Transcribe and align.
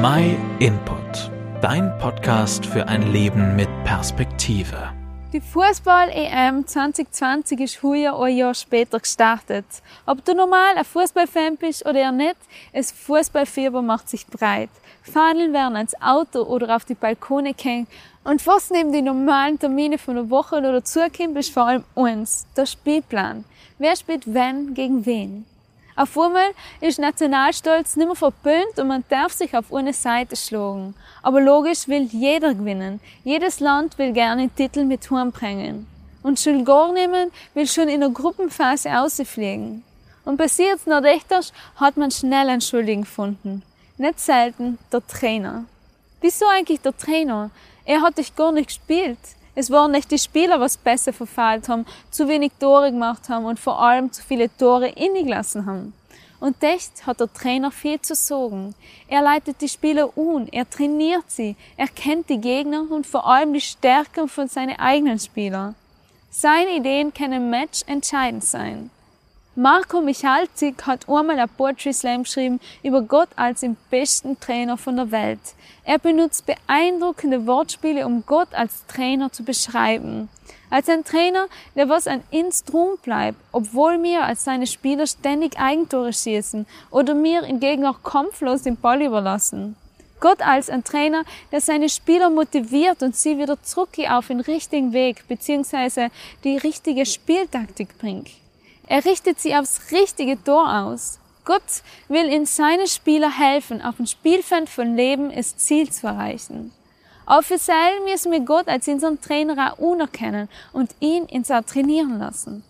My 0.00 0.36
Input, 0.60 1.28
dein 1.60 1.98
Podcast 1.98 2.64
für 2.64 2.86
ein 2.86 3.10
Leben 3.10 3.56
mit 3.56 3.68
Perspektive. 3.82 4.92
Die 5.32 5.40
Fußball-EM 5.40 6.68
2020 6.68 7.58
ist 7.58 7.82
heuer 7.82 8.16
ein 8.16 8.36
Jahr 8.36 8.54
später 8.54 9.00
gestartet. 9.00 9.64
Ob 10.06 10.24
du 10.24 10.34
normal 10.34 10.76
ein 10.76 10.84
Fußballfan 10.84 11.56
bist 11.56 11.84
oder 11.84 11.98
eher 11.98 12.12
nicht, 12.12 12.36
es 12.72 12.92
Fußballfieber 12.92 13.82
macht 13.82 14.08
sich 14.08 14.24
breit. 14.24 14.70
Fahnen 15.02 15.52
werden 15.52 15.74
ans 15.74 16.00
Auto 16.00 16.42
oder 16.42 16.76
auf 16.76 16.84
die 16.84 16.94
Balkone 16.94 17.54
gehängt. 17.54 17.88
Und 18.22 18.46
was 18.46 18.70
neben 18.70 18.92
die 18.92 19.02
normalen 19.02 19.58
Termine 19.58 19.98
von 19.98 20.14
der 20.14 20.30
Woche 20.30 20.58
oder 20.58 20.74
dazukommt, 20.74 21.36
ist 21.36 21.52
vor 21.52 21.66
allem 21.66 21.84
eins, 21.96 22.46
der 22.56 22.66
Spielplan. 22.66 23.44
Wer 23.78 23.96
spielt 23.96 24.32
wenn 24.32 24.74
gegen 24.74 25.04
wen? 25.04 25.44
Auf 25.98 26.16
einmal 26.16 26.52
ist 26.80 27.00
Nationalstolz 27.00 27.96
nicht 27.96 28.06
mehr 28.06 28.14
verpönt 28.14 28.78
und 28.78 28.86
man 28.86 29.02
darf 29.08 29.32
sich 29.32 29.56
auf 29.56 29.74
eine 29.74 29.92
Seite 29.92 30.36
schlagen. 30.36 30.94
Aber 31.24 31.40
logisch 31.40 31.88
will 31.88 32.04
jeder 32.04 32.54
gewinnen. 32.54 33.00
Jedes 33.24 33.58
Land 33.58 33.98
will 33.98 34.12
gerne 34.12 34.48
Titel 34.48 34.84
mit 34.84 35.08
bringen. 35.08 35.88
Und 36.22 36.38
schon 36.38 36.64
gar 36.64 36.92
nehmen 36.92 37.32
will 37.54 37.66
schon 37.66 37.88
in 37.88 37.98
der 37.98 38.10
Gruppenphase 38.10 38.96
ausfliegen. 38.96 39.82
Und 40.24 40.36
passiert 40.36 40.86
nach 40.86 41.02
Rechters 41.02 41.52
hat 41.74 41.96
man 41.96 42.12
schnell 42.12 42.48
einen 42.48 42.60
Schuldigen 42.60 43.02
gefunden. 43.02 43.64
Nicht 43.96 44.20
selten 44.20 44.78
der 44.92 45.04
Trainer. 45.04 45.64
Wieso 46.20 46.46
eigentlich 46.46 46.80
der 46.80 46.96
Trainer? 46.96 47.50
Er 47.84 48.02
hat 48.02 48.18
dich 48.18 48.36
gar 48.36 48.52
nicht 48.52 48.68
gespielt. 48.68 49.18
Es 49.56 49.72
waren 49.72 49.90
nicht 49.90 50.12
die 50.12 50.18
Spieler, 50.20 50.60
was 50.60 50.76
besser 50.76 51.12
verfehlt 51.12 51.68
haben, 51.68 51.84
zu 52.12 52.28
wenig 52.28 52.52
Tore 52.60 52.92
gemacht 52.92 53.28
haben 53.28 53.44
und 53.44 53.58
vor 53.58 53.82
allem 53.82 54.12
zu 54.12 54.22
viele 54.22 54.56
Tore 54.56 54.86
innig 54.90 55.24
gelassen 55.24 55.66
haben. 55.66 55.94
Und 56.40 56.62
echt 56.62 57.06
hat 57.06 57.20
der 57.20 57.32
Trainer 57.32 57.70
viel 57.70 58.00
zu 58.00 58.14
sagen. 58.14 58.74
Er 59.08 59.22
leitet 59.22 59.60
die 59.60 59.68
Spieler 59.68 60.16
un, 60.16 60.48
er 60.48 60.68
trainiert 60.68 61.28
sie, 61.28 61.56
er 61.76 61.88
kennt 61.88 62.30
die 62.30 62.40
Gegner 62.40 62.86
und 62.88 63.06
vor 63.06 63.26
allem 63.26 63.52
die 63.52 63.60
Stärken 63.60 64.28
von 64.28 64.48
seinen 64.48 64.78
eigenen 64.78 65.18
Spielern. 65.18 65.74
Seine 66.30 66.76
Ideen 66.76 67.12
können 67.12 67.50
Match 67.50 67.82
entscheidend 67.86 68.44
sein. 68.44 68.90
Marco 69.60 70.00
Michalzik 70.00 70.86
hat 70.86 71.08
einmal 71.08 71.36
ein 71.40 71.48
Poetry 71.48 71.92
Slam 71.92 72.22
geschrieben 72.22 72.60
über 72.84 73.02
Gott 73.02 73.30
als 73.34 73.62
den 73.62 73.76
besten 73.90 74.38
Trainer 74.38 74.76
von 74.76 74.94
der 74.94 75.10
Welt. 75.10 75.40
Er 75.82 75.98
benutzt 75.98 76.46
beeindruckende 76.46 77.44
Wortspiele, 77.44 78.06
um 78.06 78.22
Gott 78.24 78.54
als 78.54 78.86
Trainer 78.86 79.32
zu 79.32 79.42
beschreiben. 79.42 80.28
Als 80.70 80.88
ein 80.88 81.02
Trainer, 81.02 81.48
der 81.74 81.88
was 81.88 82.06
an 82.06 82.22
uns 82.30 82.62
drum 82.62 82.98
bleibt, 83.02 83.36
obwohl 83.50 84.00
wir 84.00 84.22
als 84.22 84.44
seine 84.44 84.68
Spieler 84.68 85.08
ständig 85.08 85.58
Eigentore 85.58 86.12
schießen 86.12 86.64
oder 86.92 87.14
mir 87.14 87.42
hingegen 87.42 87.84
auch 87.84 88.04
kampflos 88.04 88.62
den 88.62 88.76
Ball 88.76 89.02
überlassen. 89.02 89.74
Gott 90.20 90.40
als 90.40 90.70
ein 90.70 90.84
Trainer, 90.84 91.24
der 91.50 91.60
seine 91.60 91.88
Spieler 91.88 92.30
motiviert 92.30 93.02
und 93.02 93.16
sie 93.16 93.38
wieder 93.38 93.60
zurück 93.64 93.98
auf 94.08 94.28
den 94.28 94.38
richtigen 94.38 94.92
Weg 94.92 95.26
bzw. 95.26 96.10
die 96.44 96.58
richtige 96.58 97.04
Spieltaktik 97.04 97.98
bringt. 97.98 98.28
Er 98.90 99.04
richtet 99.04 99.38
sie 99.38 99.54
aufs 99.54 99.92
richtige 99.92 100.42
Tor 100.42 100.84
aus. 100.84 101.18
Gott 101.44 101.82
will 102.08 102.24
in 102.26 102.46
seine 102.46 102.86
Spieler 102.86 103.30
helfen, 103.30 103.82
auf 103.82 103.96
dem 103.96 104.06
Spielfeld 104.06 104.70
von 104.70 104.96
Leben 104.96 105.30
das 105.34 105.56
Ziel 105.58 105.90
zu 105.90 106.06
erreichen. 106.06 106.72
Offiziell 107.26 108.00
müssen 108.04 108.32
wir 108.32 108.40
Gott 108.40 108.66
als 108.66 108.88
unseren 108.88 109.20
Trainer 109.20 109.74
auch 109.74 109.78
unerkennen 109.78 110.48
und 110.72 110.94
ihn 111.00 111.26
ins 111.26 111.48
trainieren 111.66 112.18
lassen. 112.18 112.64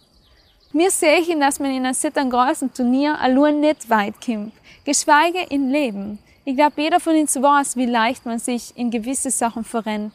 Wir 0.72 0.90
sehen, 0.90 1.38
dass 1.38 1.60
man 1.60 1.70
in 1.70 1.86
einem 1.86 1.94
so 1.94 2.10
großen 2.10 2.74
Turnier 2.74 3.18
allein 3.20 3.60
nicht 3.60 3.88
weit 3.88 4.20
kommt, 4.20 4.52
geschweige 4.84 5.44
in 5.48 5.70
Leben. 5.70 6.18
Ich 6.44 6.56
glaube, 6.56 6.82
jeder 6.82 6.98
von 6.98 7.14
uns 7.14 7.36
weiß, 7.36 7.76
wie 7.76 7.86
leicht 7.86 8.26
man 8.26 8.40
sich 8.40 8.76
in 8.76 8.90
gewisse 8.90 9.30
Sachen 9.30 9.62
verrennt. 9.62 10.14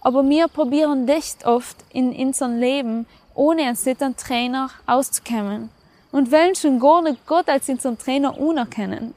Aber 0.00 0.26
wir 0.28 0.46
probieren 0.46 1.04
nicht 1.04 1.44
oft 1.44 1.76
in 1.92 2.14
unserem 2.14 2.58
Leben 2.58 3.06
ohne 3.34 3.62
einen 3.62 3.76
solchen 3.76 4.16
Trainer 4.16 4.70
auszukommen. 4.86 5.70
Und 6.12 6.32
wollen 6.32 6.54
schon 6.54 6.80
gar 6.80 7.02
nicht 7.02 7.24
Gott 7.26 7.48
als 7.48 7.68
unseren 7.68 7.96
Trainer 7.96 8.38
unerkennen. 8.38 9.14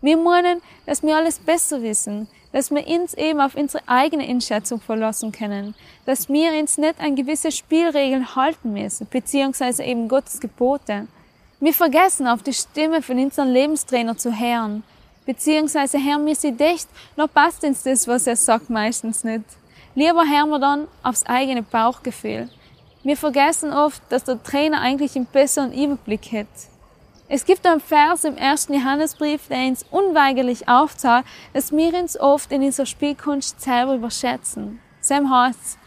Wir 0.00 0.16
meinen, 0.16 0.62
dass 0.86 1.02
wir 1.02 1.16
alles 1.16 1.38
besser 1.38 1.82
wissen, 1.82 2.26
dass 2.52 2.70
wir 2.70 2.86
uns 2.86 3.14
eben 3.14 3.40
auf 3.40 3.54
unsere 3.54 3.82
eigene 3.86 4.24
Einschätzung 4.24 4.80
verlassen 4.80 5.32
können, 5.32 5.74
dass 6.06 6.28
wir 6.28 6.52
uns 6.52 6.76
nicht 6.76 7.00
an 7.00 7.16
gewisse 7.16 7.50
Spielregeln 7.50 8.34
halten 8.34 8.72
müssen, 8.72 9.06
beziehungsweise 9.08 9.82
eben 9.84 10.08
Gottes 10.08 10.40
Gebote. 10.40 11.06
Wir 11.60 11.72
vergessen 11.72 12.26
auf 12.26 12.42
die 12.42 12.52
Stimme 12.52 13.00
von 13.00 13.18
unserem 13.18 13.50
Lebenstrainer 13.50 14.16
zu 14.16 14.38
hören, 14.38 14.82
beziehungsweise 15.24 15.98
hören 15.98 16.26
wir 16.26 16.34
sie 16.34 16.52
dicht, 16.52 16.88
noch 17.16 17.32
passt 17.32 17.62
uns 17.64 17.84
das, 17.84 18.08
was 18.08 18.26
er 18.26 18.36
sagt, 18.36 18.68
meistens 18.70 19.24
nicht. 19.24 19.44
Lieber 19.94 20.24
hören 20.28 20.50
wir 20.50 20.58
dann 20.58 20.88
aufs 21.02 21.24
eigene 21.24 21.62
Bauchgefühl, 21.62 22.48
wir 23.04 23.16
vergessen 23.16 23.72
oft, 23.72 24.00
dass 24.10 24.24
der 24.24 24.42
Trainer 24.42 24.80
eigentlich 24.80 25.16
einen 25.16 25.26
besseren 25.26 25.72
Überblick 25.72 26.32
hat. 26.32 26.46
Es 27.28 27.44
gibt 27.44 27.66
einen 27.66 27.80
Vers 27.80 28.24
im 28.24 28.36
ersten 28.36 28.74
Johannesbrief, 28.74 29.48
der 29.48 29.66
uns 29.66 29.84
unweigerlich 29.90 30.68
aufzeigt, 30.68 31.26
dass 31.54 31.72
wir 31.72 31.94
uns 31.94 32.20
oft 32.20 32.52
in 32.52 32.62
unserer 32.62 32.86
Spielkunst 32.86 33.60
selber 33.60 33.94
überschätzen. 33.94 34.80
Sam 35.00 35.30
heißt, 35.34 35.78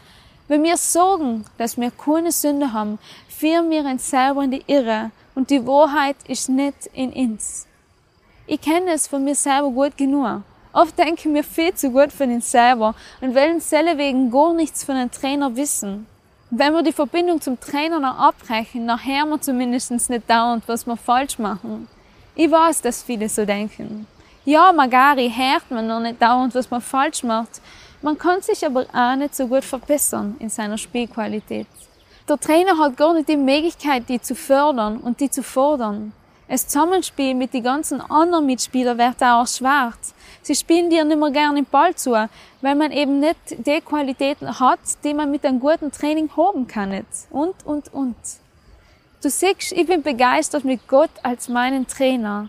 wenn 0.48 0.62
wir 0.62 0.76
sagen, 0.76 1.44
dass 1.56 1.78
wir 1.78 1.90
keine 1.90 2.32
Sünde 2.32 2.72
haben, 2.72 2.98
führen 3.28 3.70
wir 3.70 3.84
uns 3.84 4.10
selber 4.10 4.44
in 4.44 4.50
die 4.50 4.64
Irre 4.66 5.10
und 5.34 5.50
die 5.50 5.66
Wahrheit 5.66 6.16
ist 6.28 6.48
nicht 6.48 6.86
in 6.92 7.12
uns. 7.12 7.66
Ich 8.46 8.60
kenne 8.60 8.92
es 8.92 9.06
von 9.06 9.24
mir 9.24 9.34
selber 9.34 9.70
gut 9.70 9.96
genug. 9.96 10.42
Oft 10.72 10.98
denken 10.98 11.34
wir 11.34 11.42
viel 11.42 11.74
zu 11.74 11.90
gut 11.90 12.12
von 12.12 12.30
uns 12.32 12.50
selber 12.50 12.94
und 13.20 13.34
wollen 13.34 13.60
selber 13.60 13.98
wegen 13.98 14.30
gar 14.30 14.52
nichts 14.52 14.84
von 14.84 14.94
einem 14.94 15.10
Trainer 15.10 15.56
wissen. 15.56 16.06
Wenn 16.50 16.74
wir 16.74 16.82
die 16.84 16.92
Verbindung 16.92 17.40
zum 17.40 17.58
Trainer 17.58 17.98
noch 17.98 18.18
abbrechen, 18.18 18.86
dann 18.86 19.04
hören 19.04 19.30
wir 19.30 19.40
zumindest 19.40 19.90
nicht 19.90 20.30
dauernd, 20.30 20.62
was 20.68 20.86
wir 20.86 20.96
falsch 20.96 21.40
machen. 21.40 21.88
Ich 22.36 22.48
weiß, 22.48 22.82
dass 22.82 23.02
viele 23.02 23.28
so 23.28 23.44
denken. 23.44 24.06
Ja, 24.44 24.72
Magari 24.72 25.28
hört 25.28 25.68
man 25.70 25.88
noch 25.88 25.98
nicht 25.98 26.22
dauernd, 26.22 26.54
was 26.54 26.70
man 26.70 26.80
falsch 26.80 27.24
macht. 27.24 27.60
Man 28.00 28.16
kann 28.16 28.42
sich 28.42 28.64
aber 28.64 28.86
auch 28.92 29.16
nicht 29.16 29.34
so 29.34 29.48
gut 29.48 29.64
verbessern 29.64 30.36
in 30.38 30.48
seiner 30.48 30.78
Spielqualität. 30.78 31.66
Der 32.28 32.38
Trainer 32.38 32.78
hat 32.78 32.96
gar 32.96 33.12
nicht 33.14 33.28
die 33.28 33.36
Möglichkeit, 33.36 34.08
die 34.08 34.20
zu 34.20 34.36
fördern 34.36 34.98
und 34.98 35.18
die 35.18 35.30
zu 35.30 35.42
fordern. 35.42 36.12
Das 36.48 36.68
Zusammenspiel 36.68 37.34
mit 37.34 37.54
den 37.54 37.64
ganzen 37.64 38.00
anderen 38.00 38.46
Mitspielern 38.46 38.98
wird 38.98 39.20
auch 39.20 39.48
schwarz. 39.48 40.14
Sie 40.42 40.54
spielen 40.54 40.90
dir 40.90 41.04
nicht 41.04 41.18
mehr 41.18 41.32
gerne 41.32 41.56
den 41.56 41.64
Ball 41.64 41.92
zu, 41.96 42.12
weil 42.12 42.74
man 42.76 42.92
eben 42.92 43.18
nicht 43.18 43.36
die 43.48 43.80
Qualitäten 43.80 44.60
hat, 44.60 44.78
die 45.02 45.12
man 45.12 45.30
mit 45.32 45.44
einem 45.44 45.58
guten 45.58 45.90
Training 45.90 46.30
haben 46.36 46.68
kann. 46.68 47.04
Und, 47.30 47.54
und, 47.66 47.92
und. 47.92 48.16
Du 49.22 49.28
siehst, 49.28 49.72
ich 49.72 49.86
bin 49.86 50.02
begeistert 50.02 50.64
mit 50.64 50.86
Gott 50.86 51.10
als 51.24 51.48
meinen 51.48 51.88
Trainer. 51.88 52.48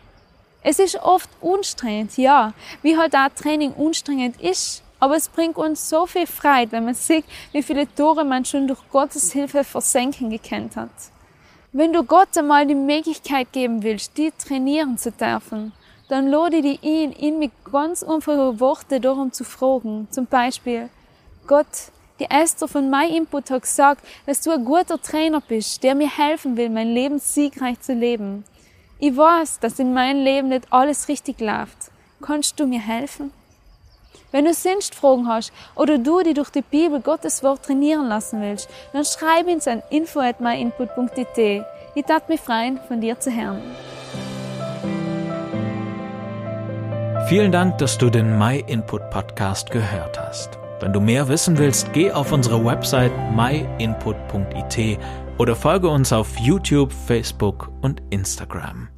Es 0.62 0.78
ist 0.78 0.98
oft 0.98 1.30
anstrengend, 1.42 2.18
ja, 2.18 2.54
wie 2.84 2.98
halt 2.98 3.16
auch 3.16 3.30
Training 3.30 3.74
anstrengend 3.80 4.40
ist. 4.40 4.84
Aber 5.00 5.16
es 5.16 5.28
bringt 5.28 5.58
uns 5.58 5.90
so 5.90 6.06
viel 6.06 6.28
Freude, 6.28 6.72
wenn 6.74 6.86
man 6.86 6.94
sieht, 6.94 7.26
wie 7.52 7.64
viele 7.64 7.88
Tore 7.96 8.26
man 8.26 8.46
schon 8.46 8.68
durch 8.68 8.80
Gottes 8.92 9.32
Hilfe 9.32 9.64
versenken 9.64 10.30
gekannt 10.30 10.76
hat. 10.76 10.90
Wenn 11.78 11.94
du 11.94 12.04
Gott 12.04 12.36
einmal 12.36 12.66
die 12.66 12.74
Möglichkeit 12.74 13.54
geben 13.54 13.84
willst, 13.84 14.18
die 14.18 14.32
trainieren 14.32 14.98
zu 14.98 15.12
dürfen, 15.12 15.74
dann 16.10 16.26
lade 16.26 16.64
dich 16.64 16.82
ihn, 16.82 17.12
ihn 17.12 17.38
mit 17.38 17.52
ganz 17.72 18.02
einfachen 18.02 18.60
Worten 18.60 19.00
darum 19.00 19.32
zu 19.32 19.44
fragen. 19.44 20.08
Zum 20.10 20.26
Beispiel, 20.26 20.90
Gott, 21.46 21.92
die 22.20 22.32
Esther 22.32 22.68
von 22.68 22.90
My 22.90 23.16
Input 23.16 23.52
hat 23.52 23.62
gesagt, 23.62 24.04
dass 24.26 24.42
du 24.42 24.50
ein 24.50 24.66
guter 24.66 25.00
Trainer 25.00 25.40
bist, 25.40 25.84
der 25.84 25.94
mir 25.94 26.10
helfen 26.10 26.58
will, 26.58 26.72
mein 26.72 26.96
Leben 26.96 27.20
siegreich 27.20 27.80
zu 27.80 27.94
leben. 27.94 28.44
Ich 28.98 29.16
weiß, 29.16 29.60
dass 29.60 29.78
in 29.78 29.94
meinem 29.94 30.24
Leben 30.24 30.48
nicht 30.48 30.74
alles 30.74 31.08
richtig 31.08 31.40
läuft. 31.40 31.92
Kannst 32.24 32.60
du 32.60 32.66
mir 32.66 32.82
helfen? 32.82 33.32
Wenn 34.38 34.46
du 34.46 34.54
Sinnfragen 34.54 35.28
hast 35.28 35.52
oder 35.74 35.98
du 35.98 36.22
die 36.22 36.36
durch 36.36 36.52
die 36.52 36.62
Bibel 36.62 37.02
Gottes 37.02 37.42
Wort 37.42 37.64
trainieren 37.64 38.08
lassen 38.08 38.40
willst, 38.40 38.70
dann 38.94 39.04
schreib 39.04 39.48
uns 39.48 39.68
an 39.68 39.82
info@myinput.it. 39.90 41.66
Ich 41.96 42.06
tat 42.06 42.30
mich 42.30 42.40
freuen, 42.40 42.80
von 42.88 43.02
dir 43.02 43.20
zu 43.20 43.32
hören. 43.32 43.64
Vielen 47.28 47.52
Dank, 47.52 47.80
dass 47.80 47.98
du 47.98 48.12
den 48.12 48.38
MyInput 48.38 49.10
Podcast 49.10 49.72
gehört 49.72 50.20
hast. 50.20 50.60
Wenn 50.82 50.94
du 50.94 51.00
mehr 51.00 51.28
wissen 51.28 51.58
willst, 51.58 51.92
geh 51.94 52.12
auf 52.12 52.32
unsere 52.32 52.64
Website 52.64 53.14
myinput.it 53.36 55.00
oder 55.40 55.56
folge 55.56 55.90
uns 55.90 56.14
auf 56.14 56.38
YouTube, 56.38 56.94
Facebook 56.94 57.72
und 57.82 58.04
Instagram. 58.12 58.90